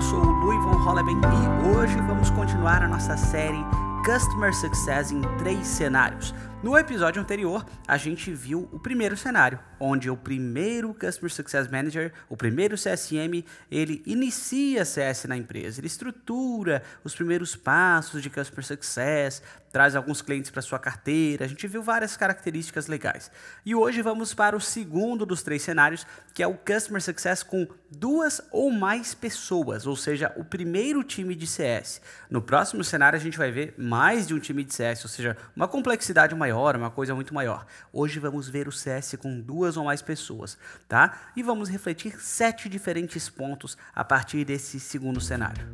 [0.00, 3.62] sou o Louis von Holleben e hoje vamos continuar a nossa série
[4.04, 6.34] Customer Success em três cenários.
[6.62, 12.12] No episódio anterior, a gente viu o primeiro cenário, onde o primeiro Customer Success Manager,
[12.28, 18.62] o primeiro CSM, ele inicia CS na empresa, ele estrutura os primeiros passos de Customer
[18.62, 19.42] Success,
[19.72, 23.30] traz alguns clientes para sua carteira, a gente viu várias características legais.
[23.64, 27.66] E hoje vamos para o segundo dos três cenários, que é o Customer Success com
[27.90, 32.02] duas ou mais pessoas, ou seja, o primeiro time de CS.
[32.28, 35.36] No próximo cenário a gente vai ver mais de um time de CS, ou seja,
[35.56, 37.64] uma complexidade maior maior, uma coisa muito maior.
[37.92, 41.30] Hoje vamos ver o CS com duas ou mais pessoas, tá?
[41.36, 45.64] E vamos refletir sete diferentes pontos a partir desse segundo cenário.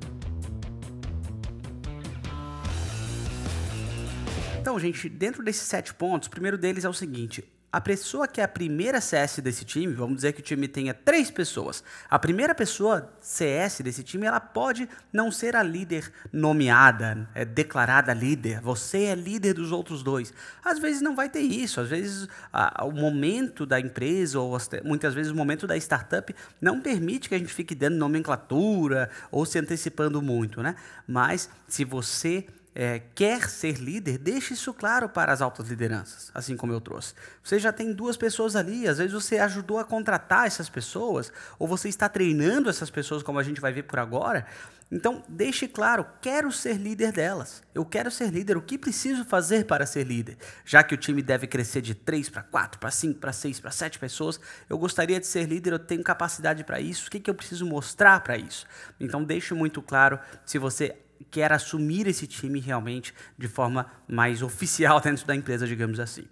[4.61, 7.43] Então, gente, dentro desses sete pontos, o primeiro deles é o seguinte:
[7.77, 10.95] a pessoa que é a primeira CS desse time, vamos dizer que o time tenha
[10.95, 11.85] três pessoas.
[12.09, 18.15] A primeira pessoa CS desse time, ela pode não ser a líder nomeada, é declarada
[18.15, 18.63] líder.
[18.63, 20.33] Você é líder dos outros dois.
[20.65, 21.79] Às vezes não vai ter isso.
[21.79, 26.81] Às vezes a, o momento da empresa ou muitas vezes o momento da startup não
[26.81, 30.77] permite que a gente fique dando nomenclatura ou se antecipando muito, né?
[31.07, 32.47] Mas se você
[32.79, 37.15] é, quer ser líder, deixe isso claro para as altas lideranças, assim como eu trouxe.
[37.43, 41.67] Você já tem duas pessoas ali, às vezes você ajudou a contratar essas pessoas, ou
[41.67, 44.45] você está treinando essas pessoas, como a gente vai ver por agora.
[44.93, 47.63] Então, deixe claro, quero ser líder delas.
[47.75, 48.59] Eu quero ser líder.
[48.59, 50.37] O que preciso fazer para ser líder?
[50.65, 53.71] Já que o time deve crescer de 3 para 4, para 5, para 6, para
[53.71, 57.09] 7 pessoas, eu gostaria de ser líder, eu tenho capacidade para isso.
[57.09, 58.67] O que, que eu preciso mostrar para isso?
[59.01, 60.95] Então, deixe muito claro se você
[61.31, 66.25] quer assumir esse time realmente de forma mais oficial dentro da empresa, digamos assim.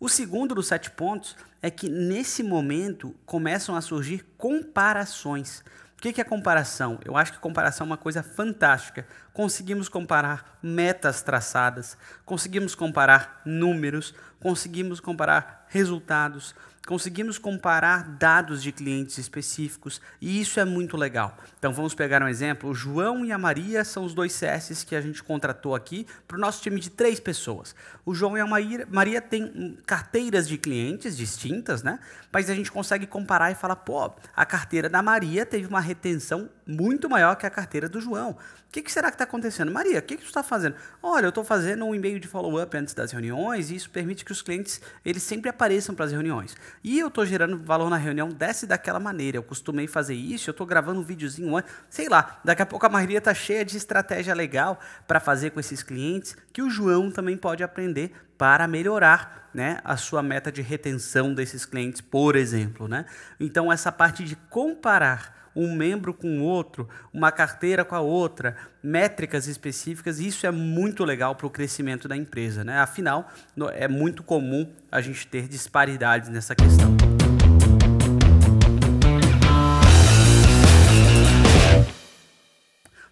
[0.00, 5.64] O segundo dos sete pontos é que nesse momento começam a surgir comparações.
[5.96, 7.00] O que é comparação?
[7.04, 9.04] Eu acho que comparação é uma coisa fantástica.
[9.38, 16.56] Conseguimos comparar metas traçadas, conseguimos comparar números, conseguimos comparar resultados,
[16.88, 21.36] conseguimos comparar dados de clientes específicos e isso é muito legal.
[21.58, 24.96] Então vamos pegar um exemplo: o João e a Maria são os dois CSs que
[24.96, 27.76] a gente contratou aqui para o nosso time de três pessoas.
[28.06, 32.00] O João e a Maria, têm carteiras de clientes distintas, né?
[32.32, 36.48] Mas a gente consegue comparar e falar: pô, a carteira da Maria teve uma retenção
[36.66, 38.30] muito maior que a carteira do João.
[38.30, 39.70] O que, que será que está acontecendo?
[39.70, 40.74] Maria, o que, que você está fazendo?
[41.02, 44.32] Olha, eu estou fazendo um e-mail de follow-up antes das reuniões e isso permite que
[44.32, 46.56] os clientes eles sempre apareçam para as reuniões.
[46.82, 49.36] E eu estou gerando valor na reunião dessa e daquela maneira.
[49.36, 51.72] Eu costumei fazer isso, eu estou gravando um videozinho antes.
[51.88, 55.60] Sei lá, daqui a pouco a Maria está cheia de estratégia legal para fazer com
[55.60, 60.62] esses clientes que o João também pode aprender para melhorar né, a sua meta de
[60.62, 62.86] retenção desses clientes, por exemplo.
[62.86, 63.04] Né?
[63.40, 68.56] Então, essa parte de comparar um membro com o outro, uma carteira com a outra,
[68.80, 72.62] métricas específicas, isso é muito legal para o crescimento da empresa.
[72.62, 72.78] Né?
[72.78, 73.28] Afinal,
[73.72, 76.96] é muito comum a gente ter disparidades nessa questão.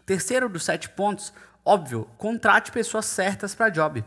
[0.04, 1.32] Terceiro dos sete pontos,
[1.64, 4.04] óbvio, contrate pessoas certas para job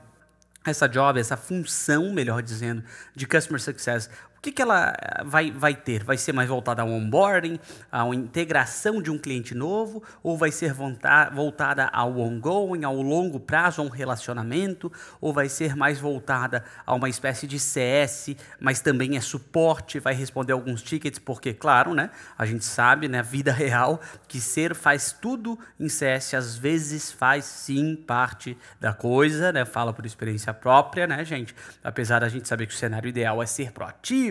[0.66, 2.84] essa job, essa função, melhor dizendo,
[3.16, 6.02] de Customer Success o que, que ela eh, vai, vai ter?
[6.02, 7.60] Vai ser mais voltada ao onboarding,
[7.92, 13.82] à integração de um cliente novo, ou vai ser voltada ao ongoing, ao longo prazo,
[13.82, 14.90] a um relacionamento,
[15.20, 20.14] ou vai ser mais voltada a uma espécie de CS, mas também é suporte, vai
[20.14, 25.12] responder alguns tickets, porque, claro, né, a gente sabe, né, vida real, que ser faz
[25.12, 31.06] tudo em CS, às vezes faz sim parte da coisa, né, fala por experiência própria,
[31.06, 31.54] né, gente?
[31.84, 34.29] Apesar da gente saber que o cenário ideal é ser proativo,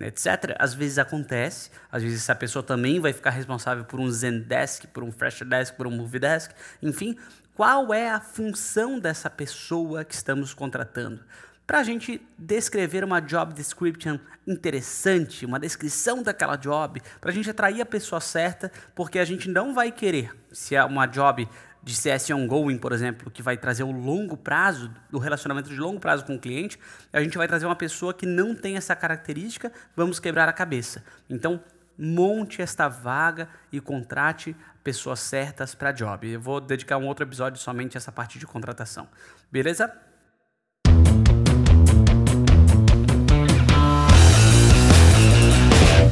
[0.00, 0.54] etc.
[0.58, 5.02] Às vezes acontece, às vezes essa pessoa também vai ficar responsável por um Zendesk, por
[5.02, 6.52] um Freshdesk, por um Movidesk,
[6.82, 7.16] enfim.
[7.54, 11.20] Qual é a função dessa pessoa que estamos contratando?
[11.66, 17.50] Para a gente descrever uma job description interessante, uma descrição daquela job, para a gente
[17.50, 21.48] atrair a pessoa certa, porque a gente não vai querer, se é uma job
[21.86, 26.00] de CS ongoing, por exemplo, que vai trazer o longo prazo, do relacionamento de longo
[26.00, 26.76] prazo com o cliente,
[27.12, 31.04] a gente vai trazer uma pessoa que não tem essa característica, vamos quebrar a cabeça.
[31.30, 31.62] Então,
[31.96, 36.28] monte esta vaga e contrate pessoas certas para job.
[36.28, 39.06] Eu vou dedicar um outro episódio somente a essa parte de contratação.
[39.48, 39.96] Beleza?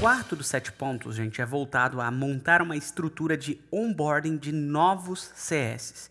[0.05, 5.33] Quarto dos sete pontos, gente, é voltado a montar uma estrutura de onboarding de novos
[5.35, 6.11] CS.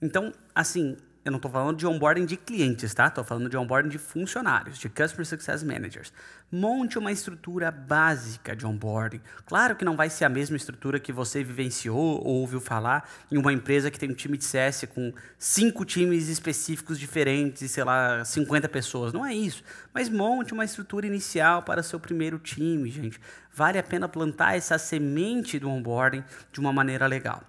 [0.00, 3.06] Então, assim, eu não estou falando de onboarding de clientes, tá?
[3.06, 6.12] Estou falando de onboarding de funcionários, de Customer Success Managers.
[6.50, 9.20] Monte uma estrutura básica de onboarding.
[9.46, 13.38] Claro que não vai ser a mesma estrutura que você vivenciou ou ouviu falar em
[13.38, 18.24] uma empresa que tem um time de CS com cinco times específicos diferentes sei lá,
[18.24, 19.12] 50 pessoas.
[19.12, 19.62] Não é isso.
[19.94, 23.20] Mas monte uma estrutura inicial para seu primeiro time, gente.
[23.54, 27.42] Vale a pena plantar essa semente do onboarding de uma maneira legal.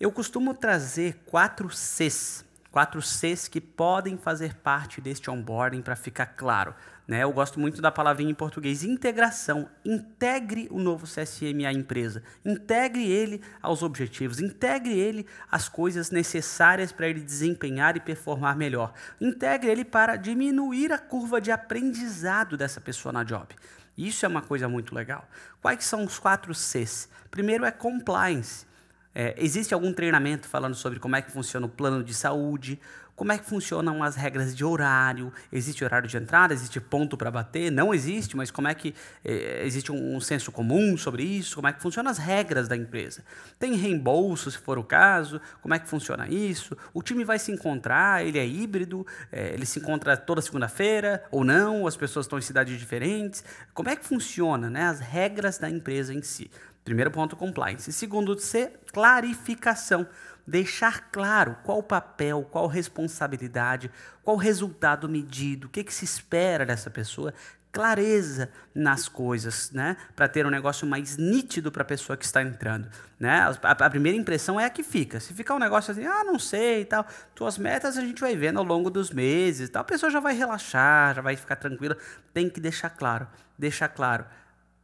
[0.00, 6.26] Eu costumo trazer quatro Cs quatro Cs que podem fazer parte deste onboarding para ficar
[6.26, 6.74] claro.
[7.06, 7.22] Né?
[7.22, 9.68] Eu gosto muito da palavrinha em português, integração.
[9.84, 12.22] Integre o novo CSM à empresa.
[12.42, 14.40] Integre ele aos objetivos.
[14.40, 18.94] Integre ele às coisas necessárias para ele desempenhar e performar melhor.
[19.20, 23.54] Integre ele para diminuir a curva de aprendizado dessa pessoa na job.
[23.98, 25.28] Isso é uma coisa muito legal.
[25.60, 27.10] Quais são os quatro Cs?
[27.30, 28.66] Primeiro é compliance.
[29.14, 32.80] É, existe algum treinamento falando sobre como é que funciona o plano de saúde,
[33.14, 35.32] como é que funcionam as regras de horário?
[35.52, 36.54] Existe horário de entrada?
[36.54, 37.70] Existe ponto para bater?
[37.70, 41.56] Não existe, mas como é que é, existe um, um, senso comum sobre isso?
[41.56, 43.22] Como é que funcionam as regras da empresa?
[43.58, 45.40] Tem reembolso, se for o caso?
[45.60, 46.76] Como é que funciona isso?
[46.94, 48.26] O time vai se encontrar?
[48.26, 49.06] Ele é híbrido?
[49.30, 51.86] É, ele se encontra toda segunda-feira ou não?
[51.86, 53.44] As pessoas estão em cidades diferentes?
[53.74, 54.84] Como é que funciona, né?
[54.84, 56.50] As regras da empresa em si.
[56.84, 57.92] Primeiro ponto, compliance.
[57.92, 60.06] segundo, C, clarificação.
[60.44, 63.90] Deixar claro qual o papel, qual responsabilidade,
[64.24, 67.32] qual resultado medido, o que, que se espera dessa pessoa,
[67.70, 69.96] clareza nas coisas, né?
[70.14, 72.88] Para ter um negócio mais nítido para a pessoa que está entrando,
[73.18, 73.40] né?
[73.62, 75.20] A, a, primeira impressão é a que fica.
[75.20, 78.36] Se ficar um negócio assim, ah, não sei e tal, tuas metas a gente vai
[78.36, 81.96] vendo ao longo dos meses, tal, a pessoa já vai relaxar, já vai ficar tranquila.
[82.34, 83.26] Tem que deixar claro,
[83.56, 84.26] deixar claro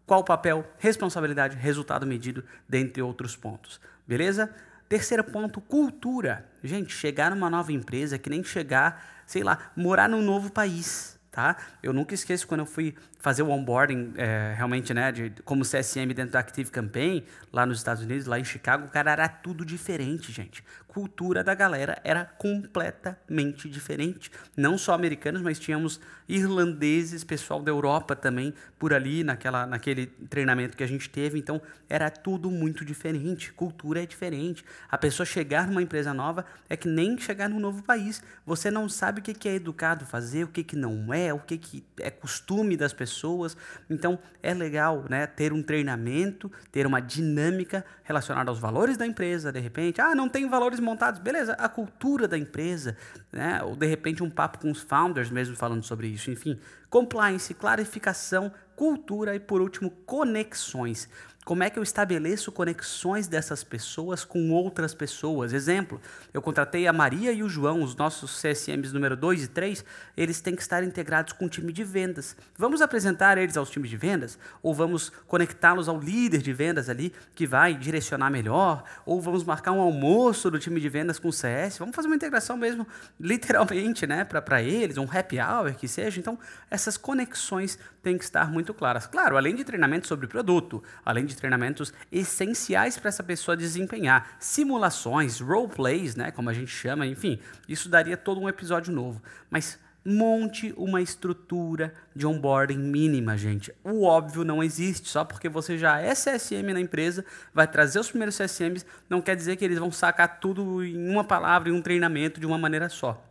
[0.08, 3.78] qual o papel, responsabilidade, resultado medido, dentre outros pontos.
[4.06, 4.50] Beleza?
[4.88, 6.48] Terceiro ponto, cultura.
[6.64, 11.17] Gente, chegar numa nova empresa é que nem chegar, sei lá, morar num novo país,
[11.38, 11.56] tá?
[11.80, 16.12] Eu nunca esqueço quando eu fui fazer o onboarding é, realmente, né, de, como CSM
[16.12, 19.64] dentro da Active Campaign, lá nos Estados Unidos, lá em Chicago, o cara era tudo
[19.64, 20.64] diferente, gente.
[20.88, 24.32] Cultura da galera era completamente diferente.
[24.56, 30.76] Não só americanos, mas tínhamos irlandeses, pessoal da Europa também por ali, naquela, naquele treinamento
[30.76, 31.38] que a gente teve.
[31.38, 33.52] Então, era tudo muito diferente.
[33.52, 34.64] Cultura é diferente.
[34.90, 38.22] A pessoa chegar numa empresa nova é que nem chegar num novo país.
[38.44, 42.10] Você não sabe o que é educado fazer, o que não é, o que é
[42.10, 43.56] costume das pessoas pessoas.
[43.88, 49.50] Então é legal né, ter um treinamento, ter uma dinâmica relacionada aos valores da empresa.
[49.50, 52.96] De repente, ah, não tem valores montados, beleza, a cultura da empresa,
[53.32, 53.62] né?
[53.62, 56.30] ou de repente um papo com os founders mesmo falando sobre isso.
[56.30, 56.58] Enfim,
[56.90, 61.08] compliance, clarificação, cultura e por último, conexões.
[61.48, 65.54] Como é que eu estabeleço conexões dessas pessoas com outras pessoas?
[65.54, 65.98] Exemplo,
[66.34, 69.82] eu contratei a Maria e o João, os nossos CSMs número 2 e 3,
[70.14, 72.36] eles têm que estar integrados com o time de vendas.
[72.54, 74.38] Vamos apresentar eles aos times de vendas?
[74.62, 78.84] Ou vamos conectá-los ao líder de vendas ali, que vai direcionar melhor?
[79.06, 81.78] Ou vamos marcar um almoço do time de vendas com o CS?
[81.78, 82.86] Vamos fazer uma integração mesmo,
[83.18, 86.20] literalmente, né, para eles, um happy hour que seja.
[86.20, 86.38] Então,
[86.70, 89.06] essas conexões têm que estar muito claras.
[89.06, 94.36] Claro, além de treinamento sobre produto, além de treinamentos essenciais para essa pessoa desempenhar.
[94.38, 97.38] Simulações, roleplays, né, como a gente chama, enfim,
[97.68, 99.22] isso daria todo um episódio novo.
[99.50, 103.72] Mas monte uma estrutura de onboarding mínima, gente.
[103.84, 108.08] O óbvio não existe, só porque você já é CSM na empresa, vai trazer os
[108.08, 111.82] primeiros CSMs, não quer dizer que eles vão sacar tudo em uma palavra, em um
[111.82, 113.22] treinamento, de uma maneira só.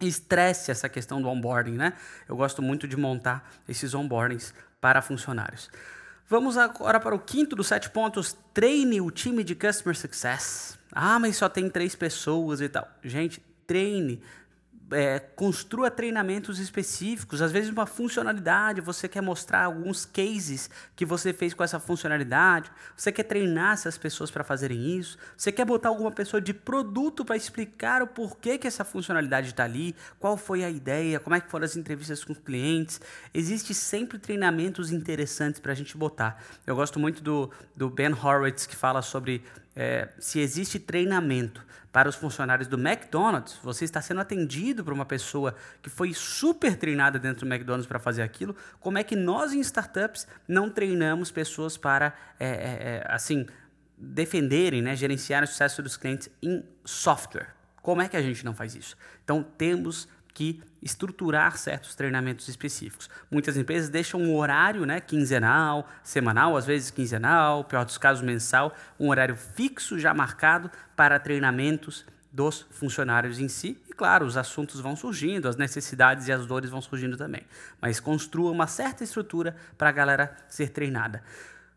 [0.00, 1.92] Estresse essa questão do onboarding, né?
[2.28, 5.70] Eu gosto muito de montar esses onboardings para funcionários.
[6.32, 8.34] Vamos agora para o quinto dos sete pontos.
[8.54, 10.78] Treine o time de Customer Success.
[10.90, 12.88] Ah, mas só tem três pessoas e tal.
[13.04, 14.18] Gente, treine
[14.92, 21.32] é, construa treinamentos específicos, às vezes uma funcionalidade, você quer mostrar alguns cases que você
[21.32, 25.88] fez com essa funcionalidade, você quer treinar essas pessoas para fazerem isso, você quer botar
[25.88, 30.64] alguma pessoa de produto para explicar o porquê que essa funcionalidade está ali, qual foi
[30.64, 33.00] a ideia, como é que foram as entrevistas com os clientes.
[33.32, 36.42] Existe sempre treinamentos interessantes para a gente botar.
[36.66, 39.42] Eu gosto muito do, do Ben Horowitz que fala sobre
[39.74, 45.04] é, se existe treinamento para os funcionários do McDonald's, você está sendo atendido por uma
[45.04, 49.52] pessoa que foi super treinada dentro do McDonald's para fazer aquilo, como é que nós
[49.52, 53.46] em startups não treinamos pessoas para, é, é, é assim,
[53.98, 57.54] defenderem, né, gerenciar o sucesso dos clientes em software?
[57.82, 58.96] Como é que a gente não faz isso?
[59.24, 63.08] Então, temos que estruturar certos treinamentos específicos.
[63.30, 68.74] Muitas empresas deixam um horário né, quinzenal, semanal, às vezes quinzenal, pior dos casos mensal,
[68.98, 74.96] um horário fixo já marcado para treinamentos dos funcionários em si claro, os assuntos vão
[74.96, 77.46] surgindo, as necessidades e as dores vão surgindo também.
[77.80, 81.22] Mas construa uma certa estrutura para a galera ser treinada.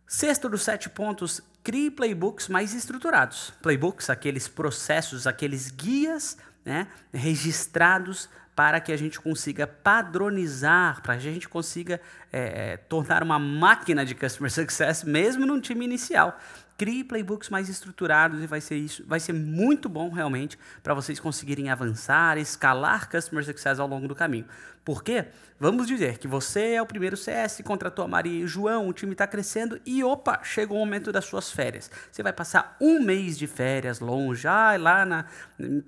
[0.08, 3.54] Sexto dos sete pontos, crie playbooks mais estruturados.
[3.62, 6.36] Playbooks, aqueles processos, aqueles guias
[6.66, 12.00] né, registrados para que a gente consiga padronizar, para que a gente consiga
[12.32, 16.40] é, tornar uma máquina de customer success mesmo num time inicial.
[16.77, 21.22] Crie playbooks mais estruturados e vai ser isso, vai ser muito bom realmente para vocês
[21.22, 24.46] conseguirem avançar, escalar customer success ao longo do caminho.
[24.84, 25.25] Por quê?
[25.58, 28.94] Vamos dizer que você é o primeiro CS, contratou a Maria e o João, o
[28.94, 31.89] time está crescendo e opa, chegou o momento das suas férias.
[32.12, 35.25] Você vai passar um mês de férias longe, ah, lá na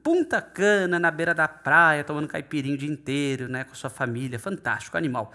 [0.01, 4.39] Punta Cana, na beira da praia, tomando caipirinho o dia inteiro, né, com sua família,
[4.39, 5.33] fantástico, animal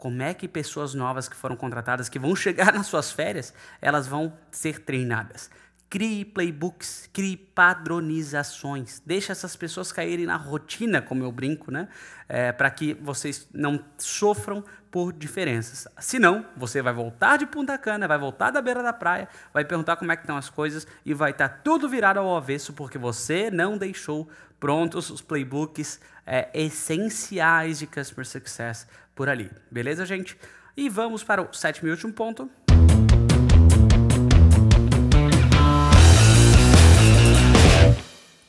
[0.00, 3.52] como é que pessoas novas que foram contratadas, que vão chegar nas suas férias,
[3.82, 5.50] elas vão ser treinadas.
[5.90, 9.02] Crie playbooks, crie padronizações.
[9.04, 11.88] Deixe essas pessoas caírem na rotina, como eu brinco, né?
[12.28, 15.86] É, para que vocês não sofram por diferenças.
[15.98, 19.96] Senão, você vai voltar de Punta Cana, vai voltar da beira da praia, vai perguntar
[19.96, 22.96] como é que estão as coisas e vai estar tá tudo virado ao avesso porque
[22.96, 24.28] você não deixou
[24.60, 28.86] prontos os playbooks é, essenciais de Customer Success
[29.20, 29.50] por ali.
[29.70, 30.34] Beleza, gente?
[30.74, 32.50] E vamos para o sétimo e último ponto.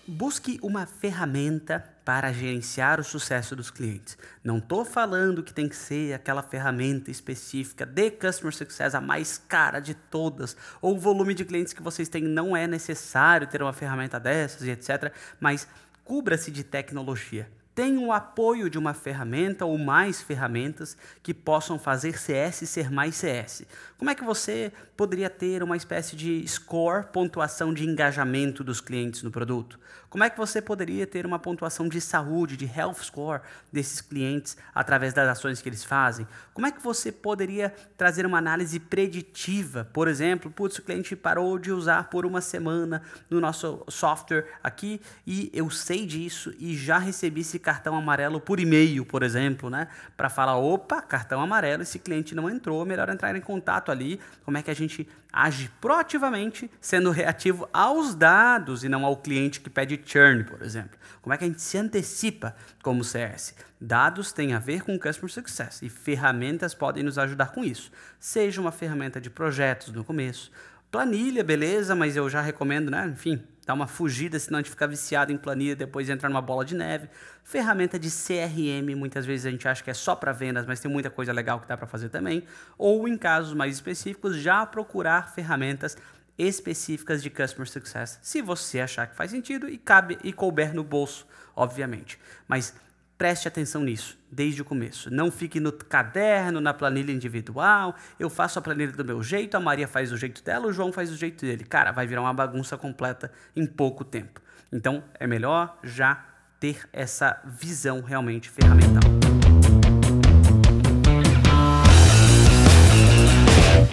[0.08, 4.18] Busque uma ferramenta para gerenciar o sucesso dos clientes.
[4.42, 9.38] Não estou falando que tem que ser aquela ferramenta específica de Customer Success, a mais
[9.38, 13.62] cara de todas, ou o volume de clientes que vocês têm não é necessário ter
[13.62, 15.12] uma ferramenta dessas e etc.
[15.38, 15.68] Mas
[16.06, 22.20] cubra-se de tecnologia tem o apoio de uma ferramenta ou mais ferramentas que possam fazer
[22.20, 23.64] CS ser mais CS.
[23.98, 29.24] Como é que você poderia ter uma espécie de score, pontuação de engajamento dos clientes
[29.24, 29.80] no produto?
[30.10, 34.58] Como é que você poderia ter uma pontuação de saúde, de health score desses clientes
[34.76, 36.28] através das ações que eles fazem?
[36.54, 39.88] Como é que você poderia trazer uma análise preditiva?
[39.94, 45.00] Por exemplo, putz, o cliente parou de usar por uma semana no nosso software aqui
[45.26, 49.88] e eu sei disso e já recebi esse cartão amarelo por e-mail, por exemplo, né?
[50.18, 54.20] Para falar, opa, cartão amarelo, esse cliente não entrou, melhor entrar em contato ali.
[54.44, 59.62] Como é que a gente age proativamente, sendo reativo aos dados e não ao cliente
[59.62, 61.00] que pede churn, por exemplo.
[61.22, 63.56] Como é que a gente se antecipa como CS?
[63.80, 67.92] Dados têm a ver com Customer Success e ferramentas podem nos ajudar com isso.
[68.20, 70.52] Seja uma ferramenta de projetos no começo,
[70.92, 73.08] planilha, beleza, mas eu já recomendo, né?
[73.08, 76.66] Enfim, dar uma fugida, senão a gente fica viciado em planilha, depois entra numa bola
[76.66, 77.10] de neve.
[77.44, 80.90] Ferramenta de CRM, muitas vezes a gente acha que é só para vendas, mas tem
[80.90, 82.44] muita coisa legal que dá para fazer também.
[82.78, 85.96] Ou em casos mais específicos, já procurar ferramentas
[86.38, 90.84] específicas de Customer Success, se você achar que faz sentido e cabe e couber no
[90.84, 92.18] bolso, obviamente.
[92.48, 92.74] Mas
[93.22, 95.14] Preste atenção nisso desde o começo.
[95.14, 97.96] Não fique no caderno, na planilha individual.
[98.20, 100.92] Eu faço a planilha do meu jeito, a Maria faz do jeito dela, o João
[100.92, 101.64] faz do jeito dele.
[101.64, 104.42] Cara, vai virar uma bagunça completa em pouco tempo.
[104.74, 106.26] Então, é melhor já
[106.60, 109.04] ter essa visão realmente ferramental.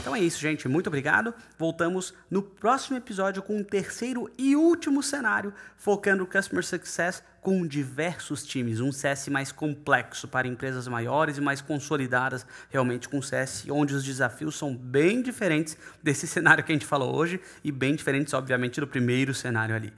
[0.01, 0.67] Então é isso, gente.
[0.69, 1.35] Muito obrigado.
[1.59, 7.67] Voltamos no próximo episódio com um terceiro e último cenário, focando o Customer Success com
[7.67, 8.79] diversos times.
[8.79, 14.05] Um CS mais complexo para empresas maiores e mais consolidadas, realmente com CS, onde os
[14.05, 18.81] desafios são bem diferentes desse cenário que a gente falou hoje e bem diferentes, obviamente,
[18.81, 19.95] do primeiro cenário ali.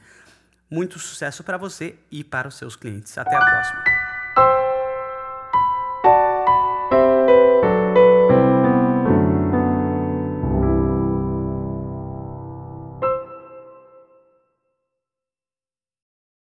[0.70, 3.18] Muito sucesso para você e para os seus clientes.
[3.18, 3.99] Até a próxima.